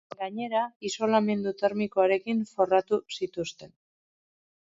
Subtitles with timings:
[0.19, 3.75] Gainera, isolamendu termikoarekin forratu zituzten.